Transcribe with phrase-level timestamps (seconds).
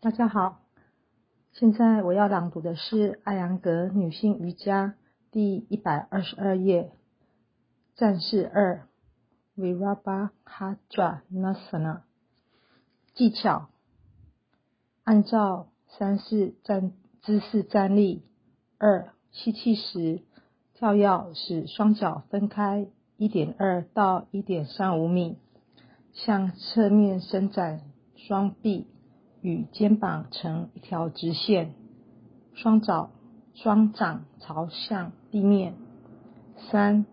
[0.00, 0.60] 大家好，
[1.54, 4.94] 现在我要朗读的是艾扬格女性瑜伽
[5.32, 6.92] 第一百二十二页，
[7.96, 8.86] 战士二
[9.56, 12.02] Virabhadrasana
[13.12, 13.70] 技巧，
[15.02, 16.92] 按照三式站
[17.22, 18.22] 姿势站立。
[18.78, 20.22] 二吸气时，
[20.74, 22.86] 跳跃使双脚分开
[23.16, 25.38] 一点二到一点三五米，
[26.12, 27.80] 向侧面伸展
[28.14, 28.86] 双臂。
[29.40, 31.74] 与肩膀成一条直线，
[32.54, 33.10] 双脚
[33.54, 35.74] 双掌朝向地面。
[36.70, 37.06] 三，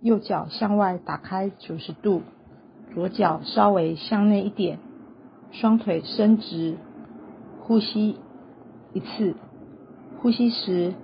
[0.00, 2.22] 右脚向外打开九十度，
[2.94, 4.78] 左脚稍微向内一点，
[5.50, 6.76] 双腿伸直，
[7.60, 8.16] 呼吸
[8.92, 9.34] 一次。
[10.20, 10.94] 呼吸时，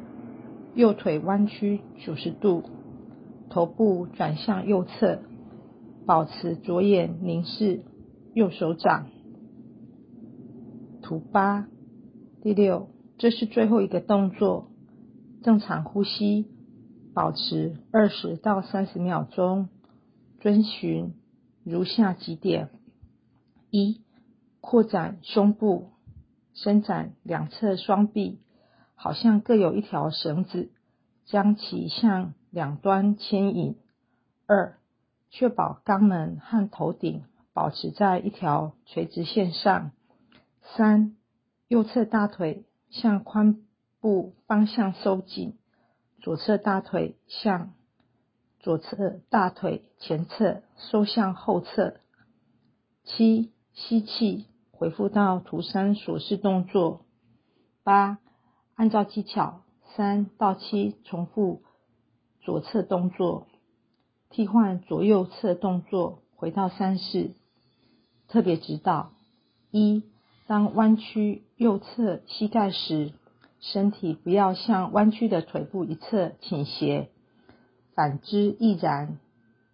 [0.75, 2.63] 右腿弯曲九十度，
[3.51, 5.19] 头部转向右侧，
[6.07, 7.83] 保持左眼凝视
[8.33, 9.07] 右手掌。
[11.03, 11.69] 图八，
[12.41, 12.89] 第六，
[13.19, 14.71] 这是最后一个动作。
[15.43, 16.47] 正常呼吸，
[17.13, 19.69] 保持二十到三十秒钟。
[20.41, 21.15] 遵循
[21.65, 22.71] 如下几点：
[23.71, 24.01] 一、
[24.61, 25.91] 扩展胸部，
[26.55, 28.41] 伸展两侧双臂，
[28.95, 30.71] 好像各有一条绳子，
[31.27, 33.77] 将其向两端牵引。
[34.47, 34.79] 二、
[35.31, 39.91] 确保肛门和头顶保持在一条垂直线上。
[40.77, 41.17] 三，
[41.69, 43.59] 右侧大腿向髋
[44.01, 45.59] 部方向收紧，
[46.21, 47.75] 左侧大腿向
[48.59, 51.97] 左侧大腿前侧收向后侧。
[53.05, 57.05] 七，吸气，回复到图三所示动作。
[57.83, 58.19] 八，
[58.75, 59.63] 按照技巧
[59.97, 61.63] 三到七重复
[62.41, 63.49] 左侧动作，
[64.31, 67.33] 替换左右侧动作，回到三式。
[68.29, 69.13] 特别指导
[69.71, 70.05] 一。
[70.47, 73.13] 当弯曲右侧膝盖时，
[73.61, 77.11] 身体不要向弯曲的腿部一侧倾斜，
[77.95, 79.19] 反之亦然。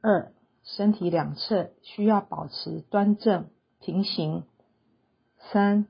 [0.01, 0.33] 二，
[0.63, 3.47] 身体两侧需要保持端正
[3.81, 4.45] 平行。
[5.51, 5.87] 三，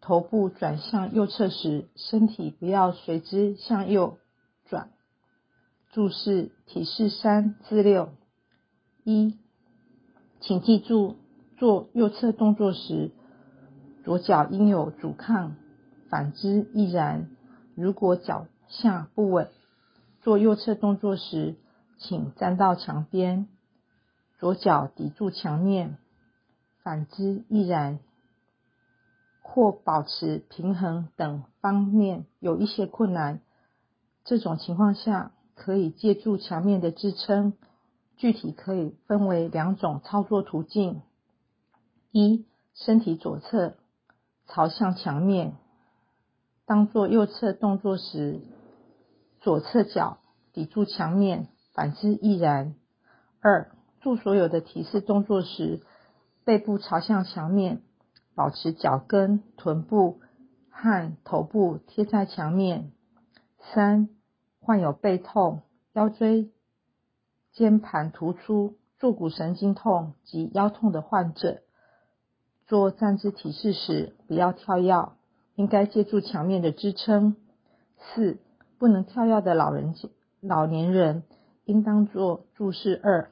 [0.00, 4.18] 头部转向右侧时，身体不要随之向右
[4.64, 4.90] 转。
[5.92, 8.08] 注释提示三至六：
[9.04, 9.36] 一，
[10.40, 11.16] 请记住
[11.58, 13.10] 做右侧动作时。
[14.04, 15.54] 左脚应有阻抗，
[16.08, 17.28] 反之亦然。
[17.74, 19.48] 如果脚下不稳，
[20.20, 21.56] 做右侧动作时，
[21.98, 23.46] 请站到墙边，
[24.38, 25.96] 左脚抵住墙面，
[26.82, 27.98] 反之亦然。
[29.40, 33.40] 或保持平衡等方面有一些困难，
[34.24, 37.52] 这种情况下可以借助墙面的支撑。
[38.16, 41.02] 具体可以分为两种操作途径：
[42.12, 43.74] 一、身体左侧。
[44.54, 45.54] 朝向墙面，
[46.66, 48.42] 当做右侧动作时，
[49.40, 50.18] 左侧脚
[50.52, 52.74] 抵住墙面，反之亦然。
[53.40, 55.80] 二，做所有的提示动作时，
[56.44, 57.80] 背部朝向墙面，
[58.34, 60.20] 保持脚跟、臀部
[60.70, 62.92] 和头部贴在墙面。
[63.72, 64.10] 三，
[64.60, 65.62] 患有背痛、
[65.94, 66.50] 腰椎
[67.52, 71.62] 间盘突出、坐骨神经痛及腰痛的患者。
[72.72, 75.12] 做站姿体式时，不要跳跃，
[75.56, 77.36] 应该借助墙面的支撑。
[77.98, 78.38] 四、
[78.78, 79.94] 不能跳跃的老人、
[80.40, 81.22] 老年人，
[81.66, 83.30] 应当做注释二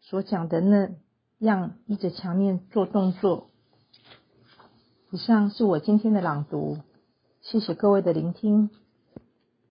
[0.00, 0.90] 所讲的那
[1.38, 3.48] 样，依着墙面做动作。
[5.10, 6.78] 以上是我今天的朗读，
[7.40, 8.70] 谢谢各位的聆听。